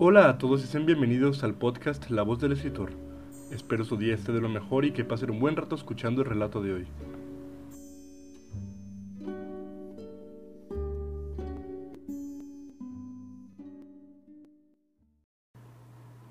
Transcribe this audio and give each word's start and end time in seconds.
Hola 0.00 0.28
a 0.28 0.38
todos 0.38 0.62
y 0.62 0.68
sean 0.68 0.86
bienvenidos 0.86 1.42
al 1.42 1.54
podcast 1.54 2.08
La 2.08 2.22
voz 2.22 2.38
del 2.38 2.52
escritor. 2.52 2.92
Espero 3.50 3.84
su 3.84 3.96
día 3.96 4.14
esté 4.14 4.30
de 4.30 4.40
lo 4.40 4.48
mejor 4.48 4.84
y 4.84 4.92
que 4.92 5.04
pasen 5.04 5.32
un 5.32 5.40
buen 5.40 5.56
rato 5.56 5.74
escuchando 5.74 6.22
el 6.22 6.28
relato 6.28 6.62
de 6.62 6.72
hoy. 6.72 6.86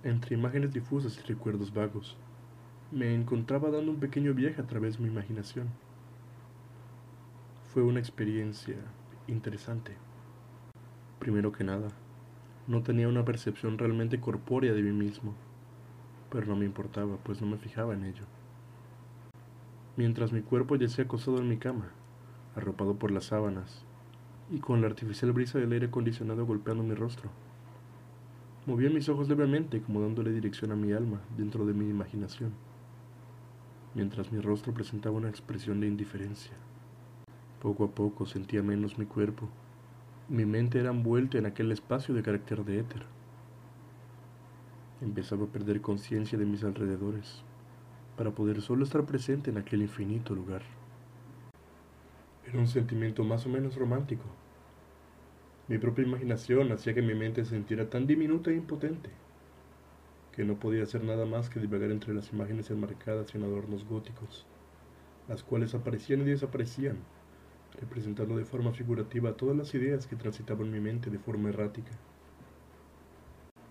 Entre 0.04 0.36
imágenes 0.38 0.72
difusas 0.72 1.18
y 1.18 1.28
recuerdos 1.28 1.74
vagos, 1.74 2.16
me 2.94 3.14
encontraba 3.14 3.70
dando 3.70 3.92
un 3.92 4.00
pequeño 4.00 4.34
viaje 4.34 4.62
a 4.62 4.66
través 4.66 4.98
de 4.98 5.04
mi 5.04 5.10
imaginación. 5.10 5.68
Fue 7.74 7.84
una 7.84 8.00
experiencia 8.00 8.78
interesante. 9.28 9.92
Primero 11.20 11.52
que 11.52 11.66
nada, 11.66 11.90
no 12.68 12.84
tenía 12.84 13.08
una 13.08 13.24
percepción 13.24 13.78
realmente 13.78 14.20
corpórea 14.20 14.74
de 14.74 14.82
mí 14.82 14.92
mismo, 14.92 15.34
pero 16.30 16.46
no 16.48 16.56
me 16.58 16.66
importaba, 16.66 17.16
pues 17.24 17.42
no 17.42 17.48
me 17.48 17.58
fijaba 17.58 17.94
en 17.94 18.04
ello. 18.04 18.26
Mientras 19.96 20.34
mi 20.34 20.42
cuerpo 20.42 20.76
yacía 20.76 21.06
acostado 21.06 21.40
en 21.40 21.48
mi 21.48 21.58
cama, 21.58 21.92
arropado 22.56 22.96
por 22.96 23.12
las 23.12 23.26
sábanas, 23.26 23.86
y 24.52 24.60
con 24.60 24.82
la 24.82 24.88
artificial 24.88 25.32
brisa 25.32 25.60
del 25.60 25.72
aire 25.72 25.88
acondicionado 25.88 26.46
golpeando 26.46 26.84
mi 26.84 26.94
rostro, 26.94 27.30
movía 28.66 28.90
mis 28.90 29.08
ojos 29.08 29.30
levemente 29.30 29.82
como 29.82 30.02
dándole 30.02 30.32
dirección 30.32 30.72
a 30.72 30.76
mi 30.76 30.92
alma 30.92 31.22
dentro 31.38 31.66
de 31.66 31.74
mi 31.74 31.90
imaginación, 31.90 32.52
mientras 33.96 34.32
mi 34.34 34.42
rostro 34.42 34.74
presentaba 34.74 35.16
una 35.16 35.30
expresión 35.30 35.80
de 35.80 35.88
indiferencia. 35.88 36.54
Poco 37.62 37.86
a 37.86 37.92
poco 37.92 38.26
sentía 38.26 38.62
menos 38.62 38.98
mi 38.98 39.06
cuerpo 39.06 39.50
mi 40.30 40.46
mente 40.46 40.80
era 40.80 40.90
envuelta 40.90 41.38
en 41.38 41.46
aquel 41.46 41.72
espacio 41.72 42.14
de 42.14 42.22
carácter 42.22 42.66
de 42.66 42.80
éter. 42.80 43.02
Empezaba 45.02 45.46
a 45.46 45.48
perder 45.48 45.80
conciencia 45.80 46.38
de 46.38 46.46
mis 46.46 46.66
alrededores 46.66 47.44
para 48.18 48.32
poder 48.32 48.62
solo 48.62 48.84
estar 48.84 49.06
presente 49.06 49.52
en 49.52 49.58
aquel 49.58 49.84
infinito 49.84 50.36
lugar. 50.36 50.64
Era 52.46 52.60
un 52.60 52.68
sentimiento 52.68 53.24
más 53.24 53.46
o 53.46 53.50
menos 53.50 53.76
romántico. 53.76 54.26
Mi 55.70 55.78
propia 55.78 56.06
imaginación 56.06 56.74
hacía 56.74 56.94
que 56.94 57.02
mi 57.02 57.16
mente 57.16 57.46
se 57.46 57.56
sintiera 57.56 57.90
tan 57.90 58.06
diminuta 58.06 58.52
e 58.52 58.56
impotente 58.56 59.10
que 60.34 60.44
no 60.44 60.60
podía 60.60 60.84
hacer 60.84 61.04
nada 61.04 61.26
más 61.26 61.50
que 61.50 61.60
divagar 61.60 61.90
entre 61.90 62.14
las 62.14 62.32
imágenes 62.34 62.70
enmarcadas 62.70 63.34
en 63.34 63.44
adornos 63.44 63.86
góticos, 63.86 64.46
las 65.30 65.42
cuales 65.44 65.74
aparecían 65.74 66.22
y 66.22 66.26
desaparecían 66.26 66.98
representando 67.80 68.38
de 68.38 68.46
forma 68.46 68.72
figurativa 68.74 69.34
todas 69.34 69.56
las 69.56 69.74
ideas 69.76 70.08
que 70.08 70.16
transitaban 70.16 70.72
mi 70.72 70.80
mente 70.80 71.10
de 71.10 71.20
forma 71.20 71.50
errática. 71.50 71.92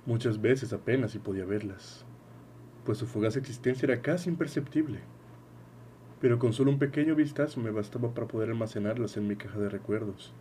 Muchas 0.04 0.40
veces 0.40 0.72
apenas 0.72 1.10
si 1.10 1.18
podía 1.18 1.44
verlas, 1.44 2.04
pues 2.84 2.98
su 2.98 3.06
fugaz 3.06 3.36
existencia 3.36 3.86
era 3.86 4.02
casi 4.02 4.30
imperceptible, 4.30 5.00
pero 6.20 6.38
con 6.38 6.52
solo 6.52 6.70
un 6.70 6.78
pequeño 6.78 7.14
vistazo 7.14 7.60
me 7.60 7.70
bastaba 7.70 8.14
para 8.14 8.28
poder 8.28 8.50
almacenarlas 8.50 9.16
en 9.16 9.26
mi 9.26 9.36
caja 9.36 9.58
de 9.58 9.68
recuerdos 9.68 10.32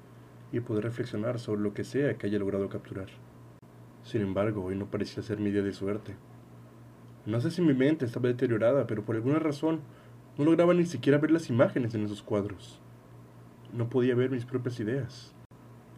y 0.52 0.60
poder 0.60 0.84
reflexionar 0.84 1.40
sobre 1.40 1.62
lo 1.62 1.74
que 1.74 1.84
sea 1.84 2.18
que 2.18 2.28
haya 2.28 2.40
logrado 2.40 2.70
capturar. 2.70 3.08
Sin 4.04 4.22
embargo, 4.22 4.64
hoy 4.64 4.76
no 4.76 4.86
parecía 4.86 5.24
ser 5.24 5.40
mi 5.40 5.50
día 5.50 5.64
de 5.64 5.74
suerte. 5.74 6.16
No 7.26 7.42
sé 7.42 7.50
si 7.50 7.64
mi 7.64 7.74
mente 7.74 8.06
estaba 8.06 8.28
deteriorada, 8.28 8.86
pero 8.86 9.04
por 9.04 9.16
alguna 9.16 9.40
razón 9.40 9.80
no 10.38 10.46
lograba 10.46 10.76
ni 10.76 10.86
siquiera 10.86 11.18
ver 11.18 11.32
las 11.32 11.50
imágenes 11.50 11.96
en 11.96 12.06
esos 12.06 12.22
cuadros. 12.22 12.80
No 13.76 13.90
podía 13.90 14.16
ver 14.16 14.32
mis 14.32 14.46
propias 14.46 14.80
ideas. 14.80 15.34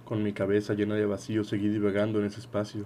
Con 0.03 0.23
mi 0.23 0.33
cabeza 0.33 0.73
llena 0.73 0.95
de 0.95 1.05
vacío 1.05 1.43
seguí 1.43 1.69
divagando 1.69 2.19
en 2.19 2.25
ese 2.25 2.39
espacio, 2.39 2.85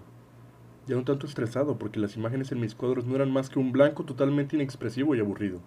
ya 0.85 0.97
un 0.97 1.05
tanto 1.05 1.25
estresado 1.25 1.77
porque 1.77 1.97
las 1.97 2.17
imágenes 2.17 2.51
en 2.51 2.59
mis 2.59 2.75
cuadros 2.75 3.05
no 3.05 3.15
eran 3.15 3.31
más 3.31 3.49
que 3.49 3.57
un 3.57 3.71
blanco 3.71 4.03
totalmente 4.03 4.57
inexpresivo 4.57 5.15
y 5.15 5.21
aburrido. 5.21 5.61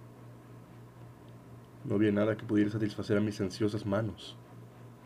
No 1.86 1.94
había 1.94 2.12
nada 2.12 2.36
que 2.36 2.44
pudiera 2.44 2.70
satisfacer 2.70 3.16
a 3.16 3.22
mis 3.22 3.40
ansiosas 3.40 3.86
manos, 3.86 4.36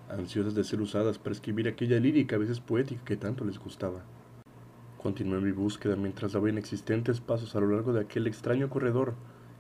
ansiosas 0.09 0.56
de 0.56 0.65
ser 0.65 0.81
usadas 0.81 1.16
para 1.16 1.34
escribir 1.34 1.69
aquella 1.69 2.00
lírica 2.00 2.34
a 2.34 2.41
veces 2.41 2.59
poética 2.59 3.04
que 3.04 3.16
tanto 3.16 3.44
les 3.44 3.60
gustaba. 3.60 4.03
Continué 5.00 5.41
mi 5.41 5.53
búsqueda 5.53 5.94
mientras 5.94 6.32
daba 6.32 6.50
inexistentes 6.50 7.21
pasos 7.21 7.54
a 7.54 7.60
lo 7.60 7.69
largo 7.71 7.92
de 7.92 8.00
aquel 8.00 8.26
extraño 8.26 8.69
corredor 8.69 9.15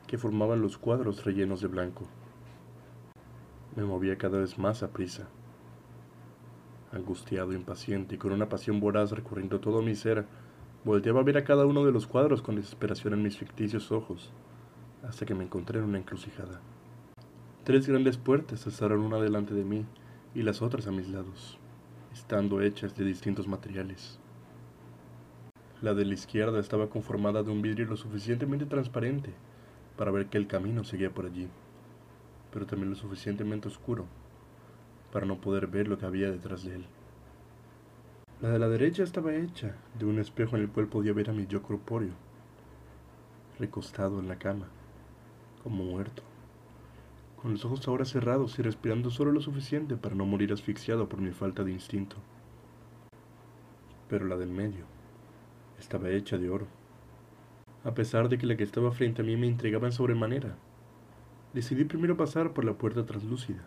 que 0.08 0.18
formaban 0.18 0.62
los 0.62 0.78
cuadros 0.78 1.24
rellenos 1.24 1.60
de 1.60 1.68
blanco. 1.68 2.08
Me 3.76 3.84
movía 3.84 4.16
cada 4.18 4.38
vez 4.38 4.58
más 4.58 4.82
a 4.82 4.88
prisa. 4.88 5.28
Angustiado, 6.90 7.52
impaciente 7.52 8.14
y 8.14 8.18
con 8.18 8.32
una 8.32 8.48
pasión 8.48 8.80
voraz 8.80 9.12
recorriendo 9.12 9.60
todo 9.60 9.82
mi 9.82 9.94
ser, 9.94 10.24
volteaba 10.84 11.20
a 11.20 11.24
ver 11.24 11.36
a 11.36 11.44
cada 11.44 11.66
uno 11.66 11.84
de 11.84 11.92
los 11.92 12.06
cuadros 12.06 12.40
con 12.40 12.56
desesperación 12.56 13.12
en 13.12 13.22
mis 13.22 13.36
ficticios 13.36 13.92
ojos, 13.92 14.32
hasta 15.06 15.26
que 15.26 15.34
me 15.34 15.44
encontré 15.44 15.78
en 15.78 15.84
una 15.84 15.98
encrucijada. 15.98 16.60
Tres 17.64 17.86
grandes 17.86 18.16
puertas 18.16 18.66
estaban 18.66 19.00
una 19.00 19.18
delante 19.18 19.52
de 19.52 19.64
mí 19.64 19.84
y 20.34 20.42
las 20.42 20.62
otras 20.62 20.86
a 20.86 20.90
mis 20.90 21.08
lados, 21.08 21.58
estando 22.12 22.62
hechas 22.62 22.96
de 22.96 23.04
distintos 23.04 23.46
materiales. 23.46 24.18
La 25.82 25.94
de 25.94 26.06
la 26.06 26.14
izquierda 26.14 26.58
estaba 26.58 26.88
conformada 26.88 27.42
de 27.42 27.50
un 27.50 27.60
vidrio 27.60 27.86
lo 27.86 27.96
suficientemente 27.96 28.64
transparente 28.64 29.34
para 29.96 30.10
ver 30.10 30.26
que 30.26 30.38
el 30.38 30.46
camino 30.46 30.82
seguía 30.84 31.10
por 31.10 31.26
allí 31.26 31.48
pero 32.52 32.66
también 32.66 32.90
lo 32.90 32.96
suficientemente 32.96 33.68
oscuro 33.68 34.06
para 35.12 35.26
no 35.26 35.40
poder 35.40 35.66
ver 35.66 35.88
lo 35.88 35.98
que 35.98 36.06
había 36.06 36.30
detrás 36.30 36.64
de 36.64 36.76
él. 36.76 36.86
La 38.40 38.50
de 38.50 38.58
la 38.58 38.68
derecha 38.68 39.02
estaba 39.02 39.34
hecha 39.34 39.74
de 39.98 40.04
un 40.04 40.18
espejo 40.18 40.56
en 40.56 40.62
el 40.62 40.68
cual 40.68 40.86
podía 40.86 41.12
ver 41.12 41.30
a 41.30 41.32
mi 41.32 41.46
yo 41.46 41.62
corpóreo, 41.62 42.12
recostado 43.58 44.20
en 44.20 44.28
la 44.28 44.38
cama, 44.38 44.68
como 45.62 45.84
muerto, 45.84 46.22
con 47.42 47.52
los 47.52 47.64
ojos 47.64 47.86
ahora 47.88 48.04
cerrados 48.04 48.58
y 48.58 48.62
respirando 48.62 49.10
solo 49.10 49.32
lo 49.32 49.40
suficiente 49.40 49.96
para 49.96 50.14
no 50.14 50.24
morir 50.24 50.52
asfixiado 50.52 51.08
por 51.08 51.20
mi 51.20 51.32
falta 51.32 51.64
de 51.64 51.72
instinto. 51.72 52.16
Pero 54.08 54.26
la 54.26 54.36
del 54.36 54.50
medio 54.50 54.84
estaba 55.78 56.10
hecha 56.10 56.38
de 56.38 56.48
oro, 56.48 56.66
a 57.84 57.92
pesar 57.94 58.28
de 58.28 58.38
que 58.38 58.46
la 58.46 58.56
que 58.56 58.64
estaba 58.64 58.92
frente 58.92 59.22
a 59.22 59.24
mí 59.24 59.36
me 59.36 59.46
intrigaba 59.46 59.86
en 59.86 59.92
sobremanera 59.92 60.56
Decidí 61.54 61.84
primero 61.84 62.14
pasar 62.14 62.52
por 62.52 62.66
la 62.66 62.74
puerta 62.74 63.06
translúcida, 63.06 63.62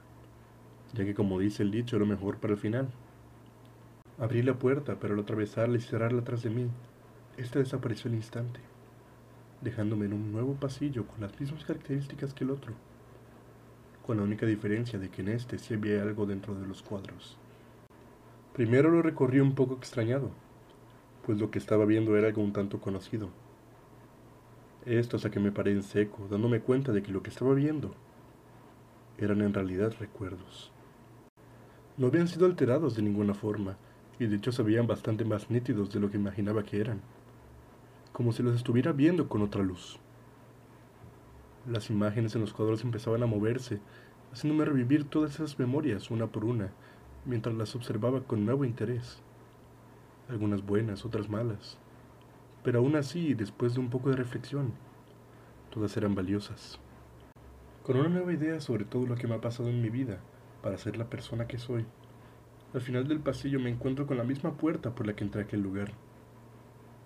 ya 0.94 1.03
que 1.03 1.16
como 1.16 1.40
dice 1.40 1.64
el 1.64 1.72
dicho, 1.72 1.97
lo 1.97 2.06
mejor 2.06 2.38
para 2.38 2.53
el 2.53 2.59
final. 2.59 2.90
Abrí 4.19 4.44
la 4.44 4.53
puerta, 4.53 4.97
pero 5.00 5.16
al 5.16 5.22
atravesarla 5.22 5.78
y 5.78 5.81
cerrarla 5.81 6.24
tras 6.24 6.44
de 6.44 6.52
mí, 6.52 6.70
esta 7.38 7.58
desapareció 7.58 8.09
al 8.09 8.16
instante, 8.16 8.59
dejándome 9.62 10.06
en 10.06 10.14
un 10.14 10.31
nuevo 10.31 10.53
pasillo 10.53 11.08
con 11.08 11.22
las 11.22 11.40
mismas 11.40 11.66
características 11.66 12.36
que 12.36 12.44
el 12.44 12.52
otro, 12.52 12.74
con 14.06 14.18
la 14.18 14.24
única 14.24 14.46
diferencia 14.46 15.00
de 15.00 15.09
que 15.09 15.24
en 15.24 15.30
este 15.30 15.58
sí 15.58 15.74
había 15.74 16.03
algo 16.03 16.28
dentro 16.28 16.53
de 16.53 16.68
los 16.68 16.84
cuadros. 16.84 17.36
Primero 18.53 18.91
lo 18.91 19.02
recorrí 19.02 19.40
un 19.40 19.56
poco 19.56 19.74
extrañado, 19.74 20.30
pues 21.25 21.40
lo 21.40 21.50
que 21.50 21.58
estaba 21.58 21.86
viendo 21.86 22.16
era 22.16 22.28
algo 22.28 22.44
un 22.44 22.53
tanto 22.53 22.80
conocido 22.80 23.31
esto 24.86 25.18
hasta 25.18 25.30
que 25.30 25.40
me 25.40 25.52
paré 25.52 25.72
en 25.72 25.84
seco, 25.84 26.28
dándome 26.30 26.62
cuenta 26.62 26.92
de 26.92 27.03
que 27.03 27.12
lo 27.12 27.22
que 27.22 27.30
estaba 27.30 27.53
viendo 27.53 27.94
eran 29.18 29.42
en 29.42 29.53
realidad 29.53 29.94
recuerdos. 30.00 30.72
No 31.97 32.08
habían 32.08 32.28
sido 32.28 32.47
alterados 32.47 32.96
de 32.96 33.03
ninguna 33.03 33.34
forma, 33.34 33.78
y 34.20 34.25
de 34.25 34.38
hecho 34.38 34.52
se 34.52 34.64
veían 34.64 34.88
bastante 34.88 35.24
más 35.24 35.52
nítidos 35.52 35.91
de 35.91 36.00
lo 36.00 36.09
que 36.09 36.18
imaginaba 36.18 36.64
que 36.64 36.80
eran, 36.80 37.02
como 38.12 38.31
si 38.31 38.41
los 38.41 38.56
estuviera 38.56 38.91
viendo 38.91 39.30
con 39.30 39.41
otra 39.41 39.62
luz. 39.62 40.00
Las 41.70 41.90
imágenes 41.91 42.34
en 42.34 42.41
los 42.41 42.53
cuadros 42.53 42.84
empezaban 42.84 43.22
a 43.22 43.28
moverse, 43.28 43.80
haciéndome 44.31 44.66
revivir 44.66 45.03
todas 45.03 45.36
esas 45.36 45.59
memorias 45.59 46.09
una 46.09 46.25
por 46.25 46.44
una, 46.44 46.72
mientras 47.25 47.53
las 47.53 47.75
observaba 47.75 48.22
con 48.22 48.46
nuevo 48.46 48.66
interés. 48.66 49.22
Algunas 50.28 50.66
buenas, 50.66 51.06
otras 51.06 51.30
malas 51.30 51.78
pero 52.63 52.79
aún 52.79 52.96
así, 52.96 53.34
después 53.34 53.73
de 53.73 53.79
un 53.79 53.90
poco 53.90 54.09
de 54.09 54.16
reflexión, 54.16 54.73
todas 55.72 55.96
eran 55.97 56.16
valiosas. 56.16 56.79
Con 57.84 57.97
una 57.97 58.09
nueva 58.09 58.34
idea 58.34 58.59
sobre 58.59 58.85
todo 58.85 59.08
lo 59.08 59.16
que 59.16 59.28
me 59.28 59.35
ha 59.35 59.41
pasado 59.41 59.69
en 59.69 59.81
mi 59.81 59.90
vida 59.90 60.19
para 60.61 60.78
ser 60.78 60.97
la 60.97 61.09
persona 61.09 61.47
que 61.47 61.58
soy. 61.58 61.85
Al 62.73 62.81
final 62.81 63.08
del 63.08 63.19
pasillo 63.19 63.59
me 63.59 63.69
encuentro 63.69 64.05
con 64.05 64.17
la 64.17 64.23
misma 64.23 64.53
puerta 64.55 64.93
por 64.93 65.08
la 65.08 65.16
que 65.16 65.23
entré 65.23 65.41
a 65.41 65.46
aquel 65.46 65.61
lugar. 65.61 65.91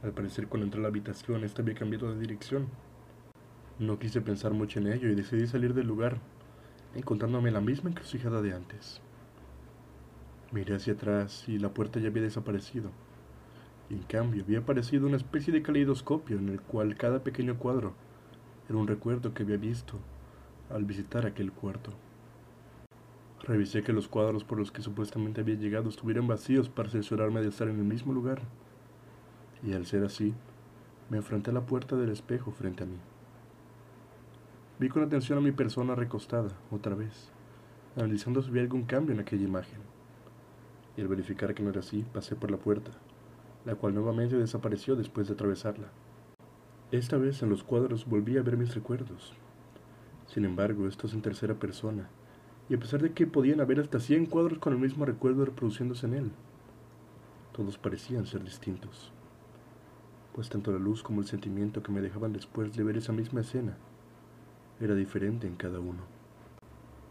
Al 0.03 0.11
parecer 0.11 0.47
cuando 0.47 0.65
entré 0.65 0.79
a 0.79 0.83
la 0.83 0.89
habitación 0.89 1.43
esta 1.43 1.61
había 1.61 1.75
cambiado 1.75 2.13
de 2.13 2.19
dirección. 2.19 2.67
No 3.79 3.97
quise 3.97 4.21
pensar 4.21 4.51
mucho 4.53 4.79
en 4.79 4.87
ello 4.87 5.09
y 5.09 5.15
decidí 5.15 5.47
salir 5.47 5.73
del 5.73 5.87
lugar, 5.87 6.17
encontrándome 6.93 7.51
la 7.51 7.61
misma 7.61 7.89
encrucijada 7.89 8.41
de 8.41 8.53
antes. 8.53 9.01
Miré 10.51 10.75
hacia 10.75 10.93
atrás 10.93 11.45
y 11.47 11.57
la 11.57 11.73
puerta 11.73 11.99
ya 11.99 12.09
había 12.09 12.23
desaparecido. 12.23 12.91
En 13.89 14.01
cambio, 14.03 14.43
había 14.43 14.59
aparecido 14.59 15.05
una 15.05 15.17
especie 15.17 15.53
de 15.53 15.61
caleidoscopio 15.61 16.37
en 16.37 16.49
el 16.49 16.59
cual 16.59 16.95
cada 16.95 17.23
pequeño 17.23 17.57
cuadro 17.57 17.93
era 18.67 18.77
un 18.77 18.87
recuerdo 18.87 19.33
que 19.33 19.43
había 19.43 19.57
visto 19.57 19.99
al 20.71 20.85
visitar 20.85 21.25
aquel 21.25 21.51
cuarto. 21.51 21.91
Revisé 23.43 23.83
que 23.83 23.93
los 23.93 24.07
cuadros 24.07 24.43
por 24.43 24.57
los 24.57 24.71
que 24.71 24.81
supuestamente 24.81 25.41
había 25.41 25.55
llegado 25.55 25.89
estuvieran 25.89 26.27
vacíos 26.27 26.67
para 26.67 26.89
censurarme 26.89 27.41
de 27.41 27.49
estar 27.49 27.67
en 27.67 27.77
el 27.77 27.85
mismo 27.85 28.11
lugar. 28.11 28.41
Y 29.63 29.73
al 29.73 29.85
ser 29.85 30.03
así, 30.03 30.33
me 31.11 31.17
enfrenté 31.17 31.51
a 31.51 31.53
la 31.53 31.67
puerta 31.67 31.95
del 31.95 32.09
espejo 32.09 32.51
frente 32.51 32.83
a 32.83 32.87
mí. 32.87 32.97
Vi 34.79 34.89
con 34.89 35.03
atención 35.03 35.37
a 35.37 35.41
mi 35.41 35.51
persona 35.51 35.93
recostada, 35.93 36.49
otra 36.71 36.95
vez, 36.95 37.29
analizando 37.95 38.41
si 38.41 38.49
había 38.49 38.63
algún 38.63 38.83
cambio 38.83 39.13
en 39.13 39.21
aquella 39.21 39.43
imagen. 39.43 39.79
Y 40.97 41.01
al 41.01 41.07
verificar 41.07 41.53
que 41.53 41.61
no 41.61 41.69
era 41.69 41.81
así, 41.81 42.03
pasé 42.13 42.35
por 42.35 42.49
la 42.49 42.57
puerta, 42.57 42.91
la 43.65 43.75
cual 43.75 43.95
nuevamente 43.95 44.37
desapareció 44.37 44.95
después 44.95 45.27
de 45.27 45.33
atravesarla. 45.33 45.87
Esta 46.91 47.17
vez 47.17 47.41
en 47.41 47.49
los 47.49 47.63
cuadros 47.63 48.05
volví 48.05 48.37
a 48.37 48.43
ver 48.43 48.57
mis 48.57 48.75
recuerdos. 48.75 49.33
Sin 50.27 50.45
embargo, 50.45 50.87
estos 50.87 51.13
en 51.13 51.21
tercera 51.21 51.55
persona, 51.55 52.07
y 52.69 52.75
a 52.75 52.79
pesar 52.79 53.01
de 53.01 53.11
que 53.11 53.27
podían 53.27 53.61
haber 53.61 53.79
hasta 53.79 53.99
100 53.99 54.27
cuadros 54.27 54.59
con 54.59 54.73
el 54.73 54.79
mismo 54.79 55.05
recuerdo 55.05 55.45
reproduciéndose 55.45 56.05
en 56.07 56.13
él, 56.13 56.31
todos 57.53 57.77
parecían 57.77 58.25
ser 58.25 58.43
distintos, 58.43 59.11
pues 60.33 60.49
tanto 60.49 60.71
la 60.71 60.79
luz 60.79 61.03
como 61.03 61.21
el 61.21 61.27
sentimiento 61.27 61.81
que 61.81 61.91
me 61.91 62.01
dejaban 62.01 62.33
después 62.33 62.75
de 62.75 62.83
ver 62.83 62.97
esa 62.97 63.13
misma 63.13 63.41
escena 63.41 63.77
era 64.79 64.93
diferente 64.93 65.47
en 65.47 65.55
cada 65.55 65.79
uno. 65.79 66.03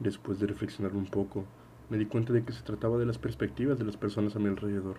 Después 0.00 0.38
de 0.38 0.46
reflexionar 0.46 0.94
un 0.94 1.06
poco, 1.06 1.44
me 1.88 1.96
di 1.96 2.06
cuenta 2.06 2.32
de 2.32 2.44
que 2.44 2.52
se 2.52 2.62
trataba 2.62 2.98
de 2.98 3.06
las 3.06 3.18
perspectivas 3.18 3.78
de 3.78 3.84
las 3.84 3.96
personas 3.96 4.36
a 4.36 4.38
mi 4.38 4.48
alrededor. 4.48 4.98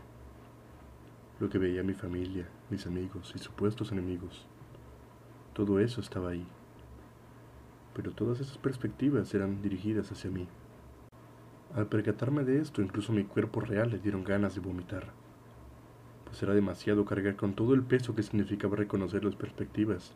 Lo 1.39 1.49
que 1.49 1.57
veía 1.57 1.83
mi 1.83 1.93
familia, 1.93 2.47
mis 2.69 2.87
amigos 2.87 3.33
y 3.35 3.39
supuestos 3.39 3.91
enemigos. 3.91 4.47
Todo 5.53 5.79
eso 5.79 5.99
estaba 5.99 6.29
ahí. 6.29 6.47
Pero 7.93 8.11
todas 8.11 8.39
esas 8.39 8.57
perspectivas 8.57 9.33
eran 9.33 9.61
dirigidas 9.61 10.11
hacia 10.11 10.31
mí. 10.31 10.47
Al 11.75 11.87
percatarme 11.87 12.45
de 12.45 12.61
esto, 12.61 12.81
incluso 12.81 13.11
mi 13.11 13.25
cuerpo 13.25 13.59
real 13.59 13.89
le 13.89 13.99
dieron 13.99 14.23
ganas 14.23 14.55
de 14.55 14.61
vomitar, 14.61 15.11
pues 16.23 16.41
era 16.41 16.53
demasiado 16.53 17.03
cargar 17.03 17.35
con 17.35 17.53
todo 17.53 17.73
el 17.73 17.83
peso 17.83 18.15
que 18.15 18.23
significaba 18.23 18.77
reconocer 18.77 19.25
las 19.25 19.35
perspectivas 19.35 20.13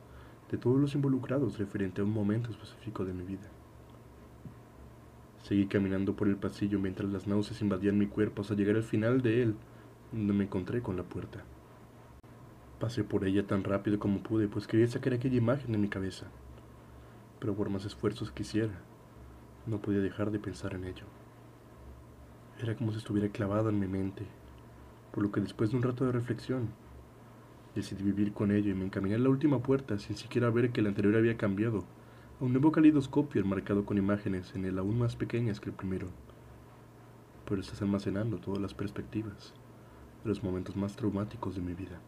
de 0.49 0.57
todos 0.57 0.79
los 0.79 0.95
involucrados 0.95 1.57
referente 1.57 1.99
a 1.99 2.05
un 2.05 2.11
momento 2.11 2.49
específico 2.49 3.03
de 3.03 3.13
mi 3.13 3.25
vida. 3.25 3.49
Seguí 5.43 5.67
caminando 5.67 6.15
por 6.15 6.29
el 6.29 6.37
pasillo 6.37 6.79
mientras 6.79 7.09
las 7.11 7.27
náuseas 7.27 7.61
invadían 7.61 7.97
mi 7.97 8.07
cuerpo 8.07 8.41
hasta 8.41 8.55
llegar 8.55 8.77
al 8.77 8.83
final 8.83 9.21
de 9.21 9.43
él, 9.43 9.55
donde 10.11 10.33
me 10.33 10.45
encontré 10.45 10.81
con 10.81 10.97
la 10.97 11.03
puerta. 11.03 11.43
Pasé 12.79 13.03
por 13.03 13.25
ella 13.25 13.45
tan 13.45 13.63
rápido 13.63 13.99
como 13.99 14.23
pude, 14.23 14.47
pues 14.47 14.65
quería 14.65 14.87
sacar 14.87 15.13
aquella 15.13 15.37
imagen 15.37 15.71
de 15.71 15.77
mi 15.77 15.89
cabeza. 15.89 16.27
Pero 17.39 17.55
por 17.55 17.69
más 17.69 17.85
esfuerzos 17.85 18.31
que 18.31 18.43
hiciera, 18.43 18.73
no 19.65 19.79
podía 19.79 19.99
dejar 19.99 20.31
de 20.31 20.39
pensar 20.39 20.73
en 20.73 20.85
ello. 20.85 21.05
Era 22.61 22.75
como 22.75 22.91
si 22.91 22.97
estuviera 22.97 23.29
clavado 23.29 23.69
en 23.69 23.79
mi 23.79 23.87
mente, 23.87 24.25
por 25.13 25.23
lo 25.23 25.31
que 25.31 25.41
después 25.41 25.71
de 25.71 25.77
un 25.77 25.83
rato 25.83 26.05
de 26.05 26.11
reflexión, 26.11 26.69
decidí 27.75 28.03
vivir 28.03 28.33
con 28.33 28.51
ello 28.51 28.71
y 28.71 28.73
me 28.73 28.85
encaminé 28.85 29.15
a 29.15 29.19
la 29.19 29.29
última 29.29 29.59
puerta 29.59 29.99
sin 29.99 30.17
siquiera 30.17 30.49
ver 30.49 30.71
que 30.71 30.81
la 30.81 30.89
anterior 30.89 31.15
había 31.15 31.37
cambiado, 31.37 31.83
a 32.39 32.45
un 32.45 32.53
nuevo 32.53 32.71
calidoscopio 32.71 33.41
enmarcado 33.41 33.85
con 33.85 33.97
imágenes 33.97 34.55
en 34.55 34.65
él 34.65 34.79
aún 34.79 34.97
más 34.97 35.15
pequeñas 35.15 35.59
que 35.59 35.69
el 35.69 35.75
primero. 35.75 36.07
Pero 37.45 37.61
estás 37.61 37.81
almacenando 37.81 38.37
todas 38.37 38.61
las 38.61 38.73
perspectivas 38.73 39.53
de 40.23 40.29
los 40.29 40.43
momentos 40.43 40.75
más 40.75 40.95
traumáticos 40.95 41.55
de 41.55 41.61
mi 41.61 41.73
vida. 41.73 41.99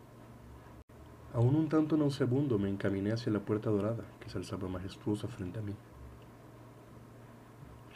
Aún 1.33 1.55
un 1.55 1.69
tanto 1.69 1.95
nauseabundo 1.95 2.59
me 2.59 2.69
encaminé 2.69 3.13
hacia 3.13 3.31
la 3.31 3.39
puerta 3.39 3.69
dorada 3.69 4.03
que 4.19 4.29
se 4.29 4.37
alzaba 4.37 4.67
majestuosa 4.67 5.27
frente 5.27 5.59
a 5.59 5.61
mí. 5.61 5.73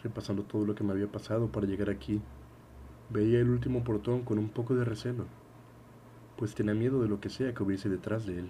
Repasando 0.04 0.44
todo 0.44 0.66
lo 0.66 0.76
que 0.76 0.84
me 0.84 0.94
había 0.94 1.12
pasado 1.12 1.52
para 1.52 1.68
llegar 1.68 1.90
aquí, 1.90 2.22
veía 3.10 3.40
el 3.40 3.50
último 3.50 3.84
portón 3.84 4.24
con 4.24 4.38
un 4.38 4.50
poco 4.50 4.76
de 4.76 4.86
recelo, 4.86 5.26
pues 6.38 6.56
tenía 6.56 6.74
miedo 6.74 7.02
de 7.02 7.08
lo 7.08 7.20
que 7.20 7.30
sea 7.30 7.54
que 7.54 7.64
hubiese 7.64 7.90
detrás 7.90 8.26
de 8.26 8.40
él. 8.40 8.50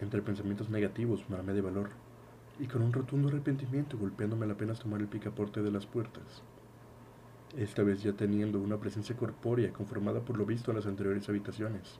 Entre 0.00 0.22
pensamientos 0.22 0.68
negativos 0.68 1.24
me 1.28 1.36
armé 1.36 1.52
de 1.52 1.62
valor, 1.62 1.90
y 2.58 2.66
con 2.66 2.82
un 2.82 2.92
rotundo 2.92 3.28
arrepentimiento 3.28 3.98
golpeándome 3.98 4.50
apenas 4.50 4.78
tomar 4.78 5.00
el 5.00 5.08
picaporte 5.08 5.62
de 5.62 5.70
las 5.70 5.86
puertas. 5.86 6.42
Esta 7.56 7.82
vez 7.82 8.02
ya 8.02 8.12
teniendo 8.12 8.60
una 8.60 8.76
presencia 8.76 9.16
corpórea 9.16 9.72
conformada 9.72 10.20
por 10.20 10.36
lo 10.36 10.44
visto 10.44 10.70
en 10.70 10.76
las 10.76 10.86
anteriores 10.86 11.26
habitaciones. 11.30 11.98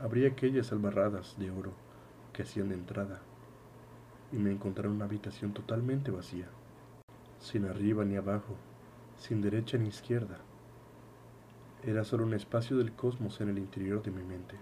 Abrí 0.00 0.24
aquellas 0.24 0.72
albarradas 0.72 1.38
de 1.38 1.50
oro 1.50 1.72
que 2.32 2.42
hacían 2.42 2.70
de 2.70 2.74
entrada 2.74 3.20
y 4.32 4.36
me 4.36 4.50
encontré 4.50 4.86
en 4.86 4.94
una 4.94 5.04
habitación 5.04 5.52
totalmente 5.52 6.10
vacía, 6.10 6.48
sin 7.38 7.66
arriba 7.66 8.06
ni 8.06 8.16
abajo, 8.16 8.56
sin 9.18 9.42
derecha 9.42 9.76
ni 9.76 9.88
izquierda. 9.88 10.38
Era 11.82 12.02
solo 12.02 12.24
un 12.24 12.32
espacio 12.32 12.78
del 12.78 12.92
cosmos 12.92 13.42
en 13.42 13.50
el 13.50 13.58
interior 13.58 14.02
de 14.02 14.10
mi 14.10 14.22
mente. 14.22 14.56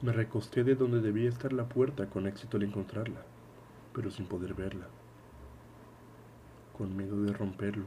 Me 0.00 0.12
recosté 0.12 0.64
de 0.64 0.76
donde 0.76 1.02
debía 1.02 1.28
estar 1.28 1.52
la 1.52 1.68
puerta 1.68 2.08
con 2.08 2.26
éxito 2.26 2.56
al 2.56 2.62
encontrarla, 2.62 3.20
pero 3.92 4.10
sin 4.10 4.24
poder 4.24 4.54
verla. 4.54 4.86
Con 6.76 6.96
miedo 6.96 7.22
de 7.22 7.34
romperlo, 7.34 7.84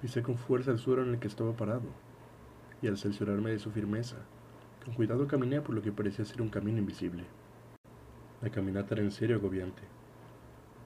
pisé 0.00 0.22
con 0.22 0.36
fuerza 0.36 0.70
el 0.70 0.78
suelo 0.78 1.02
en 1.02 1.10
el 1.10 1.18
que 1.18 1.28
estaba 1.28 1.52
parado, 1.52 1.88
y 2.82 2.88
al 2.88 2.96
cerciorarme 2.96 3.50
de 3.50 3.58
su 3.58 3.70
firmeza, 3.70 4.16
con 4.84 4.94
cuidado 4.94 5.26
caminé 5.26 5.60
por 5.60 5.74
lo 5.74 5.82
que 5.82 5.92
parecía 5.92 6.24
ser 6.24 6.40
un 6.40 6.48
camino 6.48 6.78
invisible. 6.78 7.24
La 8.40 8.50
caminata 8.50 8.94
era 8.94 9.02
en 9.02 9.10
serio 9.10 9.36
agobiante. 9.36 9.82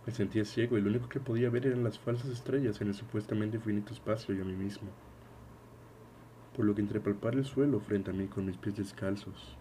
Me 0.06 0.12
sentía 0.12 0.44
ciego 0.44 0.76
y 0.76 0.81
lo 0.81 0.90
único 0.90 1.08
que 1.08 1.20
podía 1.20 1.49
ver 1.49 1.66
eran 1.66 1.84
las 1.84 1.99
falsas 1.99 2.28
estrellas 2.28 2.81
en 2.81 2.88
el 2.88 2.94
supuestamente 2.94 3.56
infinito 3.56 3.93
espacio 3.93 4.34
y 4.34 4.40
a 4.40 4.44
mí 4.44 4.55
mismo. 4.55 4.88
Por 6.56 6.64
lo 6.64 6.75
que 6.75 6.82
entré 6.82 6.99
a 6.99 7.02
palpar 7.02 7.34
el 7.34 7.44
suelo 7.44 7.81
frente 7.81 8.10
a 8.10 8.14
mí 8.14 8.26
con 8.26 8.44
mis 8.46 8.56
pies 8.56 8.76
descalzos 8.76 9.56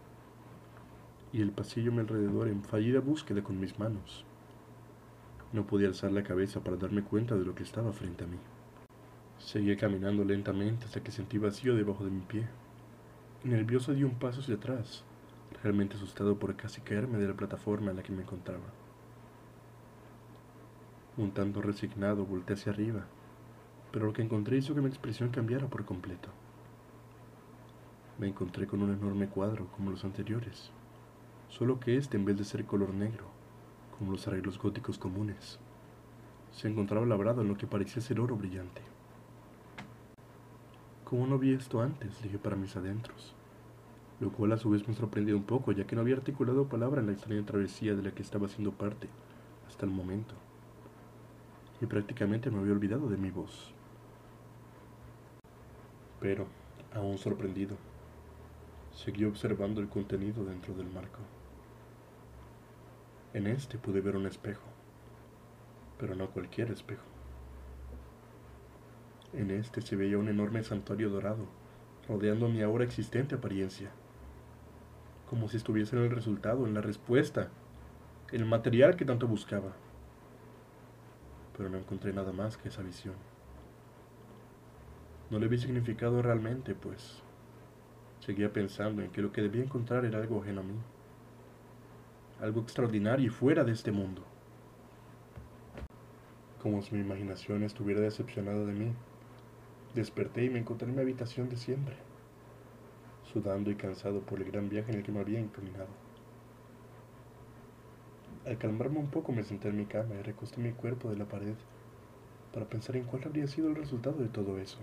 y 1.31 1.41
el 1.41 1.51
pasillo 1.51 1.91
a 1.91 1.95
mi 1.95 2.01
alrededor 2.01 2.47
en 2.47 2.63
fallida 2.63 2.99
búsqueda 2.99 3.43
con 3.43 3.59
mis 3.59 3.77
manos. 3.79 4.25
No 5.51 5.65
podía 5.65 5.87
alzar 5.87 6.11
la 6.11 6.23
cabeza 6.23 6.63
para 6.63 6.77
darme 6.77 7.03
cuenta 7.03 7.35
de 7.35 7.45
lo 7.45 7.55
que 7.55 7.63
estaba 7.63 7.91
frente 7.93 8.23
a 8.23 8.27
mí. 8.27 8.37
Seguía 9.43 9.75
caminando 9.75 10.23
lentamente 10.23 10.85
hasta 10.85 11.03
que 11.03 11.11
sentí 11.11 11.37
vacío 11.37 11.75
debajo 11.75 12.05
de 12.05 12.11
mi 12.11 12.21
pie. 12.21 12.47
Nervioso 13.43 13.93
di 13.93 14.03
un 14.03 14.15
paso 14.15 14.39
hacia 14.39 14.55
atrás, 14.55 15.03
realmente 15.61 15.97
asustado 15.97 16.39
por 16.39 16.55
casi 16.55 16.79
caerme 16.79 17.17
de 17.17 17.27
la 17.27 17.33
plataforma 17.33 17.91
en 17.91 17.97
la 17.97 18.03
que 18.03 18.13
me 18.13 18.21
encontraba. 18.21 18.63
Un 21.17 21.31
tanto 21.31 21.61
resignado 21.61 22.25
volteé 22.25 22.55
hacia 22.55 22.71
arriba, 22.71 23.05
pero 23.91 24.05
lo 24.05 24.13
que 24.13 24.21
encontré 24.21 24.57
hizo 24.57 24.73
que 24.73 24.81
mi 24.81 24.87
expresión 24.87 25.29
cambiara 25.29 25.67
por 25.67 25.83
completo. 25.83 26.29
Me 28.17 28.29
encontré 28.29 28.65
con 28.65 28.81
un 28.81 28.93
enorme 28.93 29.27
cuadro 29.27 29.67
como 29.75 29.91
los 29.91 30.05
anteriores, 30.05 30.71
solo 31.49 31.81
que 31.81 31.97
este 31.97 32.15
en 32.15 32.23
vez 32.23 32.37
de 32.37 32.45
ser 32.45 32.65
color 32.65 32.93
negro, 32.93 33.25
como 33.99 34.13
los 34.13 34.25
arreglos 34.25 34.57
góticos 34.57 34.97
comunes, 34.97 35.59
se 36.53 36.69
encontraba 36.69 37.05
labrado 37.05 37.41
en 37.41 37.49
lo 37.49 37.57
que 37.57 37.67
parecía 37.67 38.01
ser 38.01 38.21
oro 38.21 38.37
brillante. 38.37 38.81
¿Cómo 41.13 41.27
no 41.27 41.37
vi 41.37 41.53
esto 41.53 41.79
antes? 41.79 42.23
dije 42.23 42.39
para 42.39 42.55
mis 42.55 42.75
adentros, 42.75 43.35
lo 44.19 44.31
cual 44.31 44.51
a 44.51 44.57
su 44.57 44.71
vez 44.71 44.87
me 44.87 44.95
sorprendió 44.95 45.37
un 45.37 45.43
poco, 45.43 45.71
ya 45.71 45.85
que 45.85 45.95
no 45.95 46.01
había 46.01 46.15
articulado 46.15 46.67
palabra 46.67 47.01
en 47.01 47.05
la 47.05 47.13
extraña 47.13 47.45
travesía 47.45 47.93
de 47.93 48.01
la 48.01 48.09
que 48.09 48.23
estaba 48.23 48.47
siendo 48.47 48.71
parte 48.71 49.07
hasta 49.67 49.85
el 49.85 49.91
momento, 49.91 50.33
y 51.81 51.85
prácticamente 51.85 52.49
me 52.49 52.57
había 52.57 52.73
olvidado 52.73 53.09
de 53.09 53.17
mi 53.17 53.29
voz. 53.29 53.75
Pero, 56.19 56.47
aún 56.95 57.19
sorprendido, 57.19 57.77
seguí 58.91 59.25
observando 59.25 59.81
el 59.81 59.89
contenido 59.89 60.43
dentro 60.43 60.73
del 60.73 60.89
marco. 60.89 61.19
En 63.35 63.45
este 63.45 63.77
pude 63.77 64.01
ver 64.01 64.15
un 64.15 64.25
espejo, 64.25 64.65
pero 65.99 66.15
no 66.15 66.31
cualquier 66.31 66.71
espejo. 66.71 67.12
En 69.35 69.49
este 69.49 69.81
se 69.81 69.95
veía 69.95 70.19
un 70.19 70.29
enorme 70.29 70.63
santuario 70.63 71.09
dorado, 71.09 71.47
rodeando 72.07 72.49
mi 72.49 72.61
ahora 72.61 72.83
existente 72.83 73.35
apariencia, 73.35 73.89
como 75.27 75.49
si 75.49 75.57
estuviese 75.57 75.95
en 75.95 76.03
el 76.03 76.11
resultado, 76.11 76.67
en 76.67 76.75
la 76.75 76.81
respuesta, 76.81 77.49
el 78.31 78.45
material 78.45 78.95
que 78.95 79.05
tanto 79.05 79.27
buscaba. 79.27 79.73
Pero 81.57 81.69
no 81.69 81.79
encontré 81.79 82.13
nada 82.13 82.31
más 82.31 82.57
que 82.57 82.69
esa 82.69 82.83
visión. 82.83 83.15
No 85.31 85.39
le 85.39 85.47
vi 85.47 85.57
significado 85.57 86.21
realmente, 86.21 86.75
pues 86.75 87.23
seguía 88.19 88.53
pensando 88.53 89.01
en 89.01 89.09
que 89.09 89.23
lo 89.23 89.31
que 89.31 89.41
debía 89.41 89.63
encontrar 89.63 90.05
era 90.05 90.19
algo 90.19 90.41
ajeno 90.41 90.61
a 90.61 90.63
mí, 90.63 90.75
algo 92.39 92.61
extraordinario 92.61 93.25
y 93.25 93.29
fuera 93.29 93.63
de 93.63 93.71
este 93.71 93.91
mundo, 93.91 94.23
como 96.61 96.83
si 96.83 96.93
mi 96.93 97.01
imaginación 97.01 97.63
estuviera 97.63 97.99
decepcionada 97.99 98.63
de 98.63 98.73
mí. 98.73 98.93
Desperté 99.93 100.43
y 100.43 100.49
me 100.49 100.57
encontré 100.57 100.89
en 100.89 100.95
mi 100.95 101.01
habitación 101.01 101.49
de 101.49 101.55
siempre, 101.55 101.95
sudando 103.31 103.69
y 103.69 103.75
cansado 103.75 104.21
por 104.21 104.41
el 104.41 104.51
gran 104.51 104.67
viaje 104.67 104.91
en 104.91 104.97
el 104.97 105.03
que 105.03 105.11
me 105.11 105.19
había 105.19 105.39
encaminado. 105.39 105.89
Al 108.47 108.57
calmarme 108.57 108.97
un 108.97 109.11
poco 109.11 109.31
me 109.31 109.43
senté 109.43 109.69
en 109.69 109.77
mi 109.77 109.85
cama 109.85 110.15
y 110.15 110.23
recosté 110.23 110.59
mi 110.59 110.71
cuerpo 110.71 111.11
de 111.11 111.17
la 111.17 111.25
pared 111.25 111.53
para 112.51 112.67
pensar 112.67 112.95
en 112.95 113.03
cuál 113.03 113.21
habría 113.25 113.45
sido 113.45 113.69
el 113.69 113.75
resultado 113.75 114.17
de 114.17 114.29
todo 114.29 114.57
eso. 114.57 114.79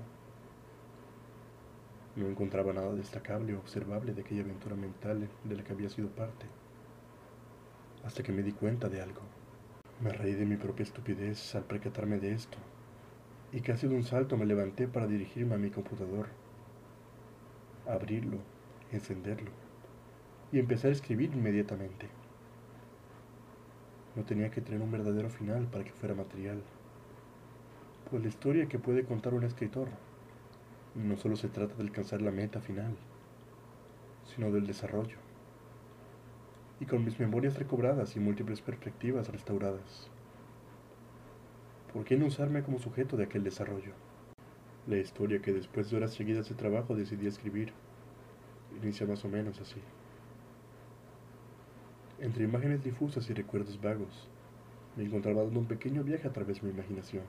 No 2.15 2.29
encontraba 2.29 2.73
nada 2.73 2.95
destacable 2.95 3.55
o 3.55 3.59
observable 3.59 4.15
de 4.15 4.23
aquella 4.23 4.43
aventura 4.43 4.77
mental 4.77 5.29
de 5.43 5.57
la 5.57 5.65
que 5.65 5.73
había 5.73 5.91
sido 5.91 6.09
parte, 6.11 6.47
hasta 8.05 8.23
que 8.23 8.33
me 8.33 8.45
di 8.45 8.53
cuenta 8.53 8.89
de 8.89 9.03
algo. 9.03 9.23
Me 10.01 10.13
reí 10.13 10.35
de 10.35 10.47
mi 10.47 10.57
propia 10.57 10.85
estupidez 10.85 11.55
al 11.57 11.65
percatarme 11.65 12.21
de 12.21 12.33
esto, 12.33 12.59
y 13.53 13.61
casi 13.61 13.89
de 13.89 13.97
un 13.97 14.05
salto 14.05 14.37
me 14.37 14.47
levanté 14.47 14.87
para 14.87 15.07
dirigirme 15.07 15.55
a 15.55 15.59
mi 15.59 15.71
computador, 15.71 16.29
abrirlo, 17.89 18.39
encenderlo, 18.93 19.51
y 20.53 20.59
empezar 20.59 20.91
a 20.91 20.95
escribir 20.95 21.33
inmediatamente. 21.33 22.09
No 24.15 24.23
tenía 24.25 24.51
que 24.51 24.61
tener 24.61 24.81
un 24.81 24.91
verdadero 24.91 25.31
final 25.31 25.67
para 25.67 25.85
que 25.85 25.93
fuera 25.93 26.15
material, 26.15 26.63
pues 28.09 28.23
la 28.23 28.29
historia 28.29 28.67
que 28.67 28.79
puede 28.79 29.05
contar 29.05 29.35
un 29.35 29.45
escritor 29.45 29.89
no 30.95 31.17
solo 31.17 31.37
se 31.37 31.49
trata 31.49 31.75
de 31.75 31.83
alcanzar 31.83 32.21
la 32.21 32.33
meta 32.33 32.61
final, 32.61 32.97
sino 34.35 34.51
del 34.51 34.67
desarrollo. 34.67 35.17
Y 36.81 36.87
con 36.87 37.05
mis 37.05 37.21
memorias 37.21 37.59
recobradas 37.59 38.17
y 38.17 38.21
múltiples 38.21 38.61
perspectivas 38.61 39.29
restauradas, 39.29 40.11
¿por 41.93 42.05
qué 42.05 42.17
no 42.17 42.27
usarme 42.27 42.63
como 42.63 42.79
sujeto 42.79 43.17
de 43.17 43.25
aquel 43.25 43.43
desarrollo? 43.43 43.93
La 44.87 44.97
historia 44.97 45.43
que 45.43 45.53
después 45.53 45.91
de 45.91 45.97
horas 45.97 46.13
seguidas 46.15 46.49
de 46.49 46.55
trabajo 46.55 46.95
decidí 46.95 47.27
escribir 47.27 47.73
inicia 48.83 49.07
más 49.07 49.25
o 49.25 49.29
menos 49.29 49.61
así. 49.61 49.81
Entre 52.21 52.45
imágenes 52.45 52.85
difusas 52.85 53.29
y 53.31 53.35
recuerdos 53.35 53.81
vagos, 53.81 54.29
me 54.97 55.05
encontraba 55.05 55.43
dando 55.43 55.61
un 55.61 55.67
pequeño 55.67 56.05
viaje 56.05 56.29
a 56.29 56.33
través 56.33 56.61
de 56.61 56.69
mi 56.69 56.75
imaginación. 56.75 57.25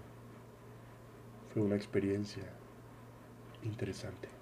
Fue 1.54 1.62
una 1.62 1.76
experiencia 1.76 2.44
interesante. 3.64 4.41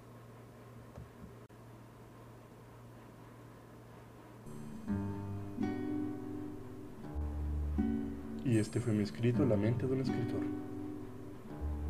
Este 8.70 8.78
fue 8.78 8.92
mi 8.92 9.02
escrito, 9.02 9.44
La 9.44 9.56
mente 9.56 9.84
de 9.84 9.92
un 9.94 10.00
escritor. 10.00 10.42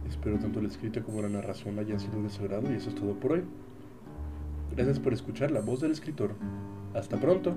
Espero 0.09 0.39
tanto 0.39 0.61
el 0.61 0.65
escrito 0.65 1.05
como 1.05 1.21
la 1.21 1.29
narración 1.29 1.79
hayan 1.79 2.01
sido 2.01 2.23
de 2.23 2.31
su 2.31 2.41
agrado 2.41 2.73
y 2.73 2.77
eso 2.77 2.89
es 2.89 2.95
todo 2.95 3.13
por 3.21 3.33
hoy. 3.33 3.43
Gracias 4.75 4.99
por 4.99 5.13
escuchar 5.13 5.51
la 5.51 5.61
voz 5.61 5.83
del 5.83 5.91
escritor. 5.91 6.31
Hasta 6.95 7.21
pronto. 7.21 7.55